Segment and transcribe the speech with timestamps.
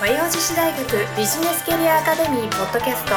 [0.00, 0.82] 和洋女子大学
[1.14, 3.12] ビジネスキャリアアカデミーポッドキャスト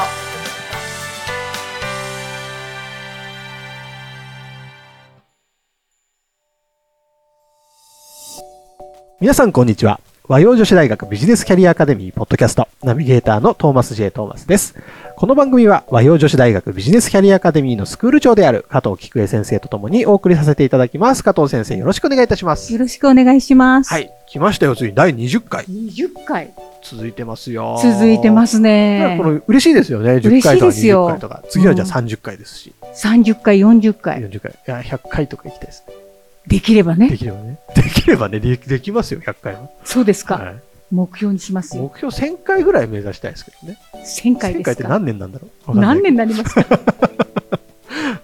[9.18, 9.98] 皆さんこんにちは。
[10.26, 14.10] 和洋女子大学ビジネスキャリアアカデミーポッドキャストナビゲーターのトーマス J.
[14.10, 14.74] トーマスです。
[15.16, 21.22] この番組は和洋女子大学ビジネスキャリアアカデミーのスクール長である加藤菊江先生とともにお送りさせていただきます。
[21.22, 22.72] 加藤先生よろしくお願いいたします。
[22.72, 23.90] よろしくお願いします。
[23.90, 24.10] はい。
[24.26, 24.74] 来ましたよ。
[24.74, 25.66] ついに第20回。
[25.66, 27.78] 20回続いてますよ。。
[27.82, 29.28] 続いてますすねこ。
[29.28, 30.12] の嬉しいですよね。
[30.12, 31.42] 10回とか嬉しいですよ20回とか。
[31.50, 32.72] 次はじゃあ30回ですし。
[32.94, 34.20] 30回、40回。
[34.20, 34.52] 40回。
[34.52, 36.03] いや、100回とか行きたいですね。
[36.46, 37.16] できればでね。
[37.16, 37.58] きればね。
[37.74, 39.70] できればね、でできますよ、100回は。
[39.84, 40.36] そうですか。
[40.36, 40.54] はい
[40.92, 41.82] 目標にしますよ。
[41.84, 43.78] 目標1000回ぐらい目指したいですけどね。
[44.04, 44.64] 1000回1000ですか。
[44.64, 46.78] 回って何年なんだろう何年になりますか？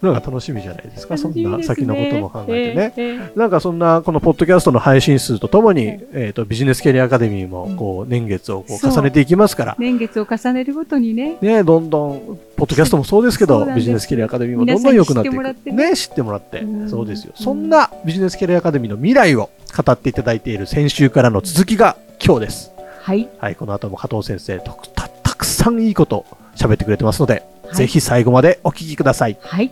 [0.03, 2.93] なんか楽しみじゃないですか、そんな先のことも考えてね。
[2.97, 11.37] えええなんかそんな、このポッドキャストの配信数とともに、はいえっ、と、ビジネスキャリアアカデミーも、こう、年月をこう重ねていきますから、年月を重ねるごとにね。
[11.43, 15.73] ね、どんどん、ポッドキャストもそうですけど、ビジネスキャリアアカデミーもどんどん良くなっていく。
[15.77, 16.67] ね、知ってもらってう。
[16.67, 17.35] んそうですよ。
[17.39, 22.73] うんそんなビジネスキャリアアカデミーの未来を語っていただいている先週からの続きが今日です。
[23.02, 23.29] はい。
[23.39, 26.24] はい、この後も加藤先生、とたたくさんいいこと
[26.57, 29.37] 喋ってくれてますので、はいぜひ最後までお聞きください。
[29.41, 29.71] はい。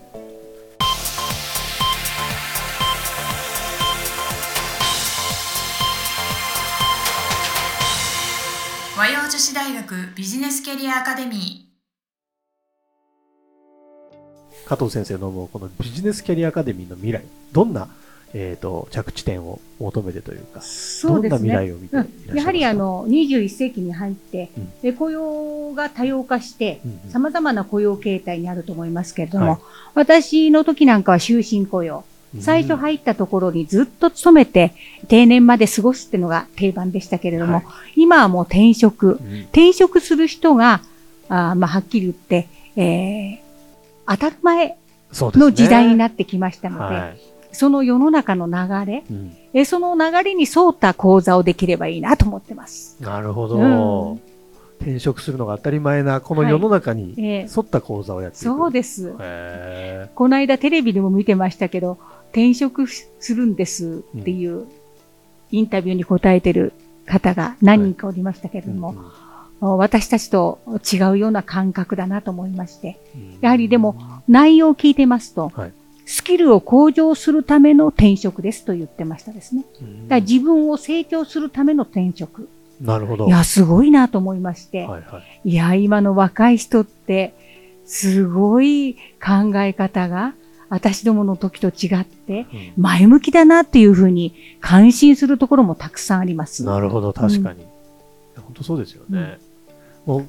[9.31, 11.69] 女子大学ビジネスキャリアアカデミ
[14.67, 15.45] 加藤先生のも。
[15.45, 17.89] うこのビジネスキャリアアカデミーの未来、どんな、
[18.33, 21.55] えー、と着地点を求めてというか、そうですどんな未ね。
[21.57, 22.39] 来を見ていらっしゃいますか、うん。
[22.39, 27.11] やはりあの、21世紀に入ってうん、で雇用が多様化して、うんうん。
[27.11, 29.61] 様々な雇用形態にあると思いますけれども、はい。
[29.95, 32.03] 私の時なんかは終身雇用。
[32.41, 34.75] 最初うん入ったところにずっと勤めて
[35.09, 37.65] 定年まで過ごすっていうのが定番でしたけれども、はい。
[38.03, 39.19] 今はもう転職。
[39.23, 39.41] うん。
[39.45, 40.83] 転職する人が、
[41.29, 43.49] あーまあ、はっきり言って、えー
[44.11, 44.77] 当たる前
[45.13, 47.19] の時代になってきましたので、はい。
[47.53, 49.37] その世の中の流れ、うん。
[49.53, 52.97] えーその流れに沿った講座をできればいいなと思ってます。
[53.01, 54.21] なるほど、うん
[54.81, 59.15] 転職するのが当たり前なこの世の中にえー沿った講座をやっていく、そうです。
[59.21, 61.99] へこの間テレビでも見てましたけど、
[62.31, 64.67] 転職するんですっていう
[65.51, 66.73] インタビューに答えてる
[67.07, 68.95] 方が何人かおりましたけれども、
[69.61, 70.61] 私たちと
[70.93, 73.01] 違うような感覚だなと思いまして、
[73.41, 73.97] やはりでも、
[74.29, 75.73] 内容を聞いてますと、はい。
[76.07, 79.65] スキルを向上するための転職ですと言ってましたですね。
[79.83, 80.09] うん。
[80.09, 82.49] だから自分を成長するための転職。
[82.81, 83.27] なるほど。
[83.27, 85.51] いや、すごいなと思いまして、はいはい。
[85.51, 87.35] いや、今の若い人って、
[87.85, 90.35] すごい考え方が、
[90.71, 92.47] 私どもの時と違って、
[92.77, 96.65] うん前向きだなっていうふうに感心するところもたくさんあります。
[96.65, 97.65] なるほど、確かに。
[98.37, 99.39] 本当そうですよね。
[100.07, 100.27] もう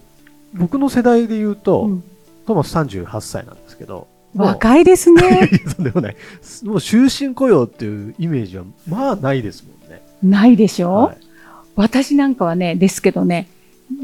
[0.54, 2.04] 僕の世代で言うと、うん
[2.48, 5.50] トーマス38歳なんですけど、若いですね。
[5.52, 6.16] いやとんでもない。
[6.64, 10.02] もう終身雇用っていうイメージは、まあないですもんね。
[10.24, 11.29] ないでしょ、はい
[11.80, 13.48] 私なんかはね、ですけどね、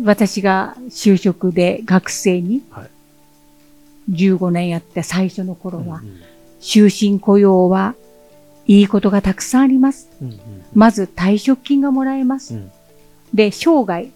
[0.06, 2.90] 私が就職で学生にはい。
[4.12, 6.22] 15年やって最初の頃は、うん
[6.62, 7.94] 終身雇用は
[8.66, 10.10] いいことがたくさんあります。
[10.22, 10.40] うんうん
[10.74, 12.56] まず退職金がもらえます。
[12.56, 12.72] うん。
[13.34, 14.10] で、生涯、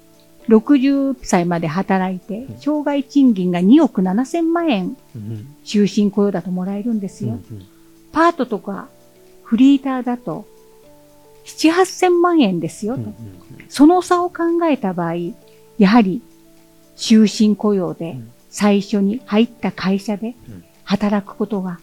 [0.48, 7.38] 60歳まで働いてうん、生涯賃金が2億7千万円うん終身雇用だともらえるんですよ。
[8.14, 8.88] パートとか
[9.44, 10.48] フリーターだと
[11.46, 13.02] 7、8千万円ですよと。
[13.02, 13.16] うんうん
[13.72, 15.14] その差を考えた場合、
[15.78, 16.24] やはり
[16.96, 21.80] 終身雇用でうん最初に入った会社でうん働くことが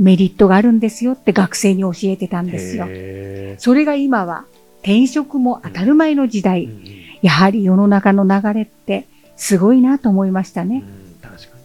[0.00, 2.86] メリットがあるんですよって学生に教えてたんですよ。
[2.88, 4.46] へそれが今は
[4.80, 10.82] 転職も当たる前の時ー代、うんうんやはり世の中の流れってすごいなと思いましたね。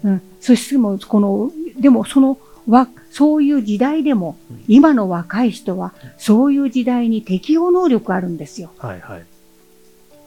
[0.04, 0.22] うん。
[0.40, 8.72] そしても、この、でもその、わ、そういう時代でもうん、今の若い人は、そういう時代に適応能力あるんですよ。
[8.82, 8.90] に。
[8.90, 9.26] はいはい。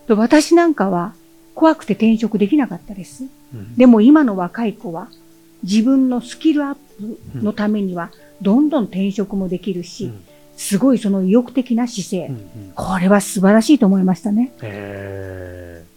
[0.09, 1.15] で私なんかは、
[1.55, 3.25] 怖くて転職できなかったです。
[3.55, 5.09] うんでも今の若い子は、
[5.63, 6.75] 自分のスキルアッ
[7.35, 8.11] プのためには、
[8.41, 10.25] どんどん転職もできるし、うん
[10.61, 14.53] すごいその意欲的な姿勢、うんうんこれは素晴らしいと思いましたね。
[14.61, 15.90] へー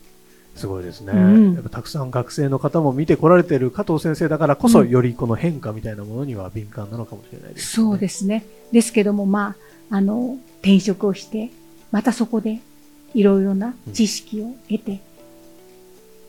[0.56, 1.54] すごいですね、うん。
[1.56, 4.90] やっぱたくさん学生の方も見てこられてる加藤先生だからこそ、うん。
[4.90, 8.46] よりこの変化みたいなものには敏感なのかもしれないです、そうですね。
[8.72, 9.56] ですけども、ま
[9.90, 11.50] あ、あの、転職をして、
[11.92, 12.60] またそこで
[13.14, 15.02] いろいろな知識を得て、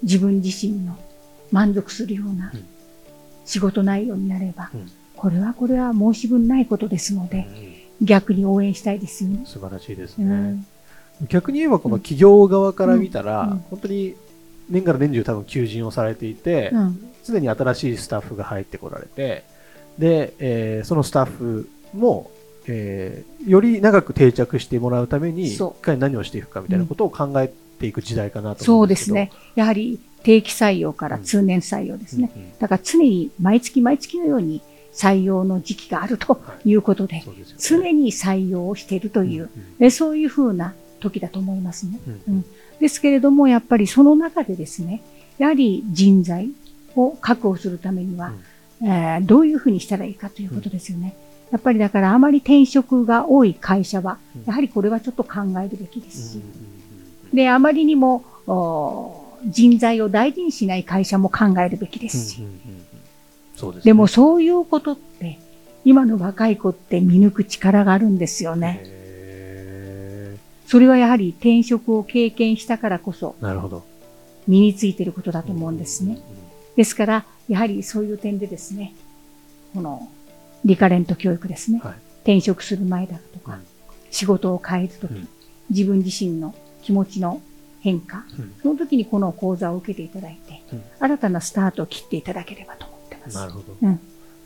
[0.03, 0.99] 自分自身の
[1.53, 2.65] 満足するようなうん。
[3.45, 4.91] 仕事内容になれば、うん。
[5.17, 7.47] これはこれは申し分ないことですので、
[8.01, 8.07] うん。
[8.07, 9.43] 逆に応援したいですよね。
[9.45, 10.67] 素晴らしいですね、うん、
[11.29, 14.17] 逆に言えばこの企業側から見たら、うんうん本当に
[14.71, 17.11] 年がら年中多分求人をされていて、うん。
[17.25, 19.45] 常に新しいスタッフが入ってこられて、
[19.99, 22.31] で、えーそのスタッフも、
[22.67, 25.81] えーより長く定着してもらうために、そう。
[25.81, 29.13] いかに何をしていくかみたいなことを考えていく時代かなとそ思うんですけど。
[29.13, 29.41] うですね。
[29.55, 32.31] やはり定期採用から通年採用ですね。
[32.59, 34.63] だから常に毎月毎月のように
[34.95, 37.55] 採用の時期があるということで、そうでね。
[37.59, 39.51] 常に採用をしているという、
[39.81, 40.73] うんえそういうふうな
[41.05, 42.01] 時だと思いますね。
[42.07, 42.23] うん。
[42.29, 42.45] うん。
[42.81, 45.03] ですけれども、やっぱりその中でですね、
[45.39, 46.51] やはり人材
[46.97, 48.33] を確保するためには、
[48.83, 51.17] えーどういうふうにしたらいいかということですよね。
[51.53, 56.75] やっぱりだからあまり転職が多い会社はうん、やはりこれはちょっと考えるべきですし、うん
[57.35, 62.43] で、あまりにもお人材を大事にしない会社も考えるべきですし、
[63.73, 63.85] ですね。
[63.85, 65.39] でもそういうことって、
[65.85, 68.87] 今の若い子って見抜く力があるんですよね。
[70.65, 73.85] へそれはやはり転職を経験したからこそーなるほど。
[74.47, 76.19] 身についていることだと思うんですね。
[76.77, 78.95] ですから、やはりそういう点でですね、
[79.75, 80.09] この
[80.65, 81.95] リカレント教育ですね、はい。
[82.23, 83.65] 転職する前だとか、うん。
[84.11, 85.29] 仕事を変えるとき、うん。
[85.71, 87.41] 自分自身の気持ちの
[87.81, 88.55] 変化、うん。
[88.63, 90.83] その時にこの講座を受けていただいて、うん。
[90.99, 93.37] 新たなスタートを切っていただければと思ってます。
[93.37, 93.77] なるほど。
[93.81, 94.01] うん。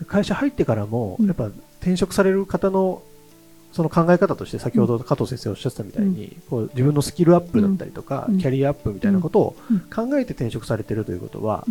[0.06, 1.26] 会社入ってからも、うん。
[1.26, 1.46] やっぱ
[1.80, 3.02] 転職される方の
[3.72, 8.38] その考え方として、先ほど加藤先生おっしゃってたみたいに、こう自分のスキルアップだったりとか、うん。
[8.38, 9.80] キャリアアップみたいなことをうん。
[9.80, 11.64] 考えて転職されてるということは、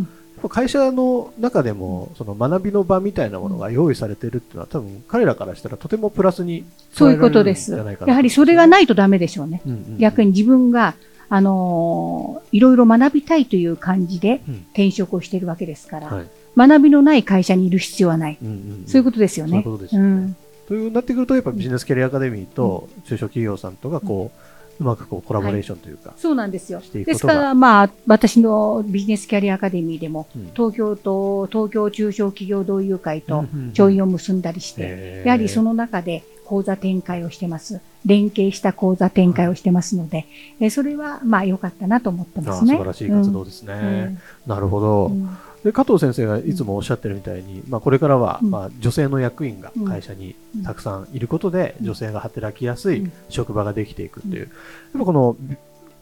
[0.49, 7.71] 会社の中でも、その学びの場みたいなものが用意されてるっていうのは、多分彼らからしたらとてもプラスにそういうことです。
[7.71, 9.61] やはりそれがないとダメでしょうね。
[9.65, 9.97] うんうんうん。
[9.97, 10.93] 逆に自分が、
[11.29, 14.53] あのーいろいろ学びたいという感じでうん。
[14.69, 16.27] 転職をしているわけですから、はい。
[16.55, 18.37] 学びのない会社にいる必要はない。
[18.41, 18.83] うんうんうん。
[18.87, 19.63] そういうことですよね。
[19.63, 20.07] そういうことですよね。
[20.07, 20.35] うん
[20.67, 26.81] というなってくると、やっぱビジネスキャリアアカデミーと中小企業さんとがこう、うまくこうコラボレーションというか、そうなんですよ。
[26.93, 30.51] ですから、まあ、私のビジネスキャリアアカデミーでも、うん。
[30.53, 33.71] 東京と、東京中小企業同友会とうんうんうん。
[33.73, 35.27] 調印を結んだりして、へー。
[35.27, 37.81] やはりその中で講座展開をしてます。
[38.05, 40.27] 連携した講座展開をしてますので、
[40.59, 42.73] えそれは、まあ、良かったなと思ってあますね。
[42.73, 43.73] あ素晴らしい活動ですね。
[43.73, 44.19] うん。
[44.45, 45.29] なるほど、うん
[45.63, 45.71] で。
[45.71, 48.51] 加藤先生がいつもおっしゃってるみたいに、まあ、これからは、うん。
[48.51, 50.63] まあ、女性の役員が会社にうん。
[50.63, 51.85] たくさんいることで、うん。
[51.87, 53.11] 女性が働きやすいうん。
[53.29, 54.49] 職場ができていくっていう、やっ
[54.93, 55.35] ぱこの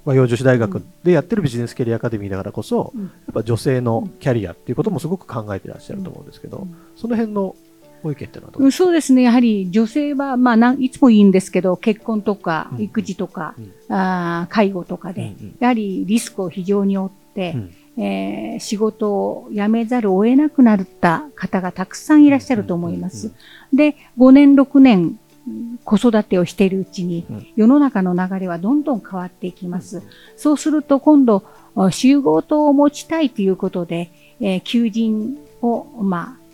[0.06, 3.04] 和洋女子大学でやってるビジネスキャリアアカデミーだからこそ、うん。
[3.04, 6.76] やっぱ女性のキャリアっていうこともすごく考えてらっしゃると思うんですけど、うん。
[6.96, 7.56] その辺の
[8.04, 9.24] ご意見っていうのはどううんですか、そうですね。
[9.24, 12.82] やはり女性は、まあなん、いつも言うんですけど、結婚とかうん。
[12.84, 13.74] 育児とか、うん。
[13.90, 15.56] あー介護とかで、うんうん。
[15.60, 23.34] やはりリスクを非常に負って、うんえー仕事を辞めざるを得なくなった方がたくさんいらっしゃると思います。
[23.74, 30.02] で、5年、6年、うん子育てをしているうちに、うん世の中の流れはどんどん変わっていきます。
[30.38, 31.44] そうすると今度、
[31.76, 34.10] あ集合棟を持ちたいということで、
[34.40, 36.46] えー求人を、まあ、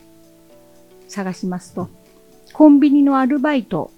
[1.07, 1.89] 探しますと、
[2.53, 3.91] コンビニのアルバイト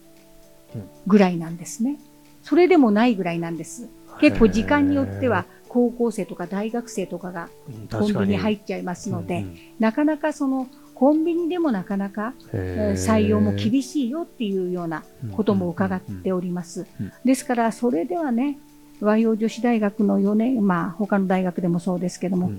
[1.08, 1.98] ぐらいなんですね。
[2.44, 3.88] それでもないぐらいなんです。
[4.20, 15.04] 結構時間によっては、高校生とか大学生とかがうんコンビニに入っっちゃいますので、うんなかなかそのコンビニでもなかなか、えー採用も厳しいよっていうような
[15.36, 16.86] ことも伺っております。
[17.00, 17.06] うん。
[17.08, 17.12] うん。
[17.26, 18.60] ですから、それではね、
[19.02, 22.52] 和洋女子大学の4年、まあ他の大学でもそうですけども、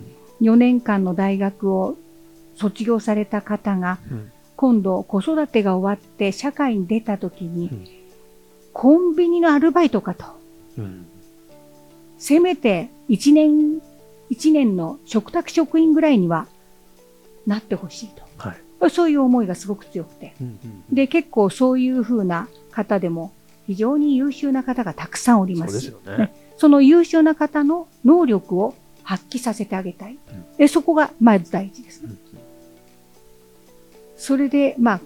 [0.42, 1.97] 4年間の大学を
[2.56, 4.30] 卒業された方が、うん。
[4.56, 7.85] 今度子育てが終わって社会に出た時に、うん。
[8.73, 10.25] コンビニのアルバイトかと。
[10.78, 11.06] うん。
[12.18, 13.80] せめて1年、
[14.30, 16.46] 一年の食卓職員ぐらいには
[17.46, 18.88] なってほしいはいと。
[18.88, 20.34] そういう思いがすごく強くて。
[20.40, 20.50] うんう
[20.92, 23.32] んで、結構そういう風な方でも
[23.66, 25.75] 非常に優秀な方がたくさんおりそうます。
[25.75, 26.18] ですよね。
[26.18, 30.18] ねその優秀な方の能力を発揮させてあげたい。
[30.56, 32.11] で、そこがまず第一ですね。
[32.11, 32.18] うん
[34.16, 35.00] それで、まあ、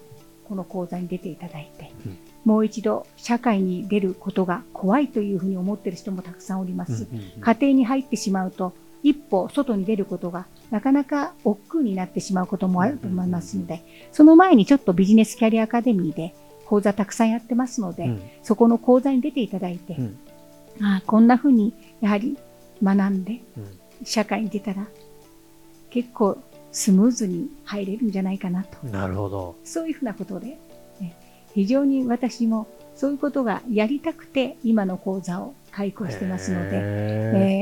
[0.47, 7.07] この講座に出ていただいて、うんもう一度社会に出ることが怖いというふうに思っている人もたくさんおります。
[7.11, 13.81] うんうんうん家庭に入ってしまうと、一歩外に出ることがなかなか億劫になってしまうこともあると思いますので、
[14.11, 20.17] その前にちょっとビジネスキャリアアカデミーで講座たくさんやってますので、うんそこの講座に出ていただいて、うん
[20.81, 22.37] ああこんな風にやはり
[22.81, 24.87] 学んでうん社会に出たら
[25.89, 26.37] 結構
[26.71, 28.85] スムーズに入れるんじゃないかなと。
[28.87, 29.55] なるほど。
[29.63, 30.59] そういうふうなことで、ね
[31.53, 36.79] 非常に私もそういうことがやりたくて今の講座を開講してますので、へ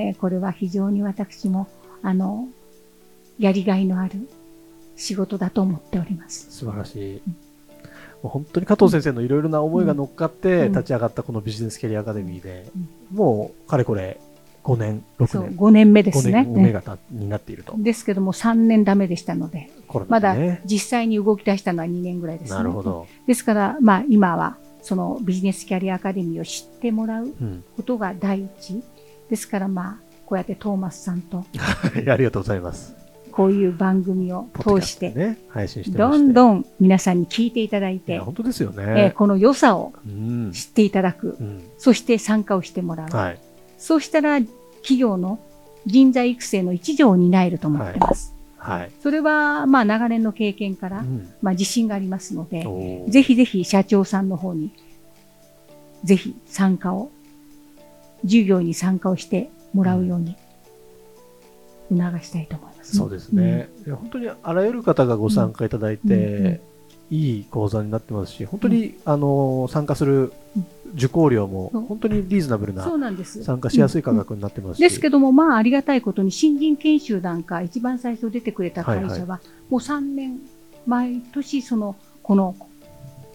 [0.10, 1.68] えーこれは非常に私も
[2.02, 2.48] あの
[3.38, 4.28] やりがいのある
[4.96, 6.48] 仕事だと思っております。
[6.50, 7.22] ー素晴らしい。
[8.24, 10.72] もう本当に加藤先生のいろいろな思いが乗っかってうん。
[10.72, 12.72] 立ち上がったこのビジネスキャリアアカデミーで、
[13.14, 14.20] うもうかれこれ
[14.68, 16.46] 5年、6そう、年、5年目です5ね。
[16.46, 17.74] 年目がたになっていると。
[17.78, 19.70] ですけども、3年ダメでしたので、
[20.10, 20.36] まだ。
[20.66, 22.58] 実際に動き出したのは2年ぐらいですね。
[22.58, 22.84] なるほ。
[22.84, 23.08] ど。
[23.26, 27.64] ですから、まあ今は、そのビジネスキャリアアカデミーを知ってもらううん。
[27.76, 28.84] ことが第一。
[29.30, 31.44] ですからまあ、こうやってトーマスさんと、は
[32.00, 32.96] いありがとうございます。
[33.32, 39.14] こういう番組を通して、ね、配信してまどんどん皆さんに聞いていただいていや、本当ですよえーね。
[39.16, 40.52] この良さをうん。
[40.54, 41.44] 知っていただくう。
[41.44, 41.62] ん。
[41.78, 43.16] そして参加をしてもらう。
[43.16, 43.40] はい。
[43.78, 44.40] そうしたら、
[44.82, 45.40] 企業の
[45.86, 48.34] 人材育成の一助を担えると思ってます。
[48.58, 48.92] はい。
[49.02, 51.34] それは、まあ長年の経験から、うん。
[51.42, 52.68] まあ自信がありますので、
[53.10, 54.74] ぜひぜひ社長さんの方に、
[56.04, 57.10] ぜひ参加を、
[58.24, 60.36] 授業に参加をしてもらうように、
[61.90, 63.70] 促したいと思います、そうですね。
[63.86, 66.62] いや本当にあらゆる方がご参加いただいうんうんうて、
[67.10, 70.34] いい講座になってますし、本当に、あの、参加する
[70.96, 72.78] 受講料も本当にリーズナブルうん。
[72.78, 73.44] なそうなんです。
[73.44, 74.80] 参加しやすい価格になってますし。
[74.82, 80.40] ですけども、まあ、ありがたいことに、新人研修なんか、一番最初出てくれた会社は、はいはもう3年、
[80.86, 82.56] 毎年、その、この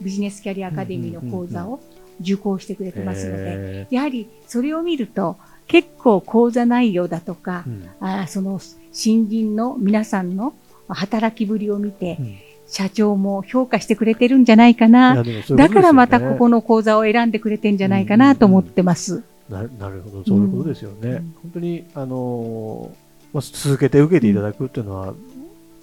[0.02, 1.80] ビジネスキャリアアカデミーの講座を
[2.20, 5.36] 受講してくれてますので、へやはりそれを見ると、
[5.66, 7.88] 結構講座内容だとかー、うん。
[8.00, 8.60] あーその
[8.92, 10.52] 新人の皆さんの
[10.88, 15.20] 働きぶりを見て、うん社長も評価してくれてるんじゃないかいな。
[15.20, 19.22] ういうことだからまたここの講座を選んでくれてんじゃないかなと思ってます。
[19.48, 21.10] ななるほど、そういうことですよね。
[21.10, 23.02] うん本当に、あのー
[23.32, 25.14] まあ、続けて受けていただくっていうのは、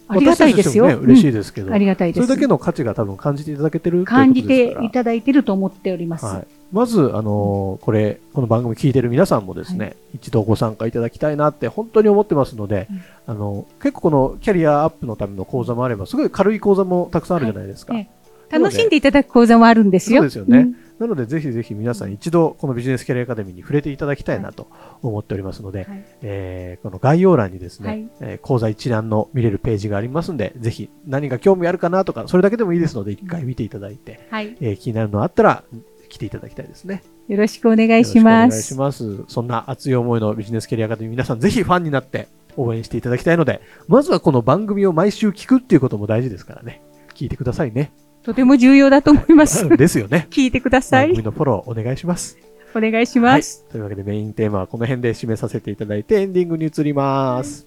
[0.09, 0.87] ありがたいですよ。
[0.87, 1.35] ね、嬉しいうん。
[1.35, 2.25] ですけど、ありがたいです。
[2.25, 6.25] それだけの価値が多分感じていただけてる感じていただいてると思っております。
[6.25, 13.01] はい、まず、あのーこれ、この番組聞いてる皆さんもですね、は一度ご参加いただきたいなって本当に思ってますので、うん。
[13.27, 17.93] あの結構このキャリアアップのための講座もあれば、すごい軽い講座もたくさんあるじゃないですか。
[17.93, 18.09] はい
[18.49, 20.21] 楽しんでいただく講座もあるんですよ。
[20.21, 20.63] そうですよね。
[20.63, 24.67] んなので、ぜひぜひ皆さん一度このビジネスキャリアアカデミーに触れていただきたいなと
[25.01, 34.57] 思っておりますので、はいえーこの概要欄にですね、はいえー講座一覧の見れるページがありますので、ぜひ何か興味あるかなとか、それだけでもいいですので、一回見ていただいて、はい。
[34.59, 35.63] えー気になるのあったら、
[36.09, 37.03] 来ていただきたいですね。
[37.27, 38.73] よろしくお願いします。
[38.73, 39.25] くお願いします。
[39.27, 42.27] そんな熱い思いのビジネスキャリアアカデミー、皆さんぜひファンになって
[42.57, 46.81] 応援していただきたいので、まずはこの番組を毎週聞くっていうことも大事ですからね。
[47.13, 47.91] 聞いてくださいね。
[48.29, 49.67] とても重要だと思います。
[49.75, 50.27] ですよね。
[50.29, 51.23] 聞いてください番組。
[51.23, 52.37] のフォローお願いします。
[52.75, 53.63] お願いします。
[53.63, 53.71] はい。
[53.71, 57.65] というわけでメインテーマはこの辺で締めさせていただいてエンディングに移ります。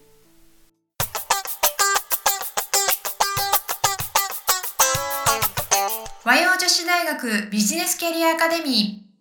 [6.24, 9.11] 和洋女子大学ビジネスキャリアアカデミ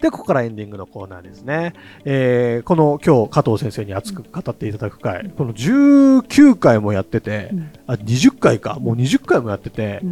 [0.00, 1.74] で、ここからエンディングのコーナーですね。
[2.04, 10.02] えーこの今日加藤先生に熱く語っていただく回、この19回もやってて、うんあ、20回か、もう20回もやってて、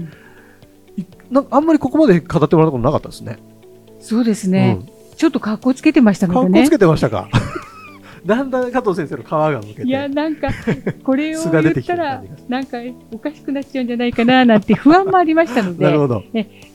[1.31, 3.39] なんかあんまりここまで語ってもらったことなかったですね。
[4.01, 4.79] そうですね。
[5.17, 6.71] ちょっと格好つけてましたのでねかっこつ。
[6.71, 7.29] けてましたか
[8.27, 9.83] だんだん加藤先生の皮がむけて。
[9.83, 10.49] いや、なんか、
[11.03, 12.79] これを言ってたらなんか
[13.13, 16.25] おかしくなっちゃうんじゃないかな、なんて不安もありましたので、なるほど。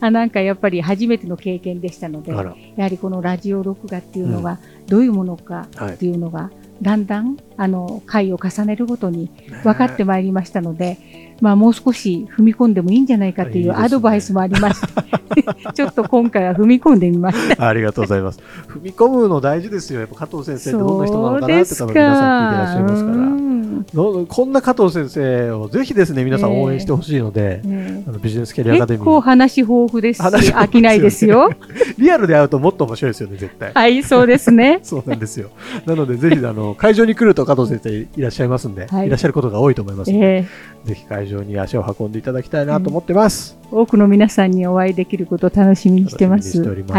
[0.00, 2.32] あなんかやっぱり初めての経験でしたので。
[2.32, 2.36] や
[2.84, 6.50] はりこのラジオ録画っていうのはどういうものかはいっていうのが、
[6.82, 9.30] だんだん、あの、回を重ねるごとに
[9.64, 14.86] 分かってまいりましたので、まあもう少し踏み込んでもいいんじゃないかっていいいうアドバイスもありまして、
[15.74, 17.68] ちょっと今回は踏み込んでみました。
[17.68, 18.40] ありがとうございます。
[18.68, 20.00] 踏み込むの大事ですよ。
[20.00, 23.49] やっぱ加藤先生ってどんな人なのかなって多分皆さん聞いてらっしゃいますから。
[23.92, 31.50] こんな加藤先生をぜひですね、皆さん応援してほしいので、ねあのビジネスキャリアアカデ結構ミー、話豊富ですし、飽きないですよ。
[31.98, 33.72] リアルで会うともっと面白いですよね、絶対。
[33.74, 34.80] はい、そうですね。
[34.84, 35.50] そうなんですよ。
[35.86, 43.56] なので、ぜひ、あの、 会場に来ると加藤先生いらっしゃいますんで、はいい、らっしゃることが多いと思いますので、えーぜひ会場に足を運んでいただきたいなと思ってます。
[43.70, 46.58] 多くの皆さんにお会いできることを楽しみにしてます。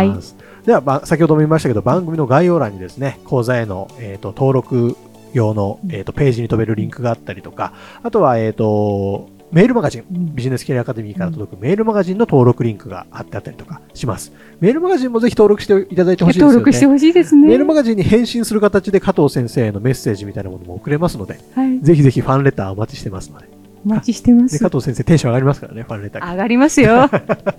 [0.09, 0.35] ます。
[0.65, 4.95] では、まあ、先ほども言いましたけど、番組の概要欄にですね、講座への、えー、と登録
[5.33, 7.73] 用の、えー、とページに飛べるリンクがあったりとか、
[8.03, 14.31] あとは、えー、とメールマガジン、うんビジネスキャリアアカデミーから届くメールマガジンの登録リンクが貼ってあったりとかします。
[14.61, 16.53] メールマガジンもぜひ登録していただいてほしいですよね。
[16.53, 17.47] 登録してほしいですね。
[17.49, 23.60] メールマガジンに返信する形で加藤先生へのメッセージみたいなものも送れますので、はい、ぜひぜひファンレターお待ちしてますので。
[23.85, 24.43] お待ちしてま。
[24.43, 27.09] です加藤先生テンション上がりますからね、ファンレター上がりますよ。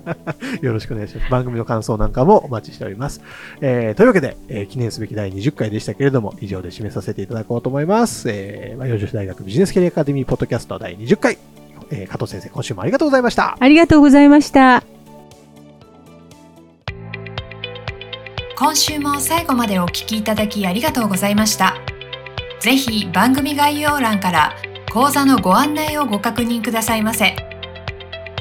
[0.61, 1.31] よろしくお願いします。
[1.31, 3.21] 番組の感想なんかもお待ちしております。
[3.61, 8.29] えーというわけで、えー記念すべき第20回でしたけれども、以上で締めさせていただこうと思います。
[8.29, 11.37] えー、和洋女子大学ビジネスキャリアアカデミーポッドキャスト第20回、
[11.91, 13.57] えー加藤先生、今週もありがとうございました。
[13.59, 14.83] ありがとうございました。
[18.55, 21.75] 今週も最後までお聞きいただきありがとうございました
[22.61, 24.55] ぜひ番組概要欄から
[24.93, 27.35] 講座のご案内をご確認くださいませ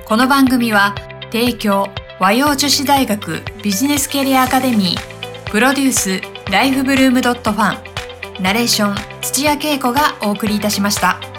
[0.05, 0.95] この番組は
[1.33, 1.89] 提供
[2.21, 7.81] 和洋女子大学ビジネスキャリアアカデミープロデュースライフブルームドットファ
[8.39, 11.32] ンナレーション土屋恵子がお送りいたしました。